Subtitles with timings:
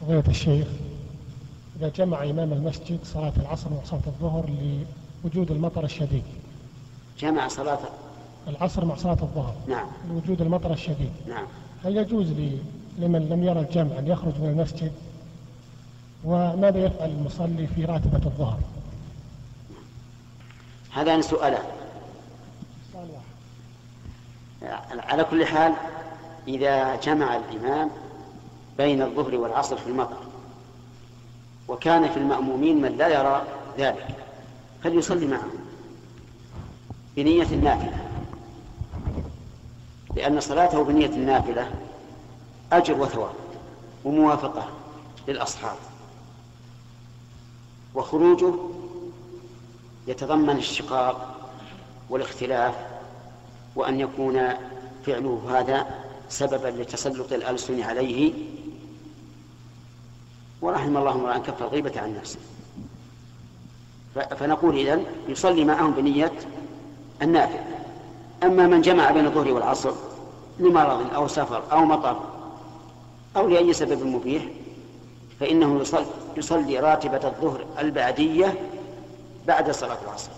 [0.00, 0.66] فضيلة الشيخ.
[1.78, 4.50] إذا جمع إمام المسجد صلاة العصر وصلاة الظهر
[5.24, 6.24] لوجود المطر الشديد.
[7.18, 7.78] جمع صلاة
[8.48, 9.54] العصر مع صلاة الظهر.
[9.68, 9.86] نعم.
[10.10, 11.12] لوجود المطر الشديد.
[11.28, 11.46] نعم.
[11.84, 12.58] هل يجوز لي
[12.98, 14.92] لمن لم يرى الجمع أن يخرج من المسجد؟
[16.24, 18.58] وماذا يفعل المصلي في راتبة الظهر؟
[20.92, 21.62] هذان سؤالان
[24.92, 25.72] على كل حال
[26.48, 27.90] إذا جمع الإمام
[28.78, 30.16] بين الظهر والعصر في المطر.
[31.68, 33.42] وكان في المأمومين من لا يرى
[33.78, 34.08] ذلك.
[34.84, 35.58] فليصلي معهم.
[37.16, 38.08] بنية النافلة.
[40.16, 41.70] لأن صلاته بنية النافلة
[42.72, 43.34] أجر وثواب
[44.04, 44.68] وموافقة
[45.28, 45.76] للأصحاب.
[47.94, 48.54] وخروجه
[50.06, 51.34] يتضمن الشقاق
[52.10, 52.74] والاختلاف
[53.76, 54.48] وأن يكون
[55.06, 55.86] فعله هذا
[56.28, 58.32] سببا لتسلط الألسن عليه
[60.62, 62.38] ورحم الله امرأ كف الغيبة عن نفسه
[64.14, 66.32] فنقول إذن يصلي معهم بنية
[67.22, 67.60] النافع.
[68.42, 69.92] أما من جمع بين الظهر والعصر
[70.58, 72.20] لمرض أو سفر أو مطر
[73.36, 74.44] أو لأي سبب مبيح
[75.40, 78.54] فإنه يصلي, يصلي راتبة الظهر البعدية
[79.46, 80.30] بعد صلاة العصر.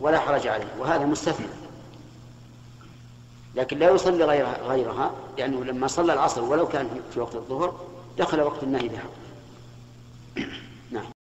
[0.00, 1.46] ولا حرج عليه وهذا مستثنى.
[3.54, 7.74] لكن لا يصلي غيرها, غيرها لأنه لما صلى العصر ولو كان في وقت الظهر
[8.18, 9.04] دخل وقت النهي بها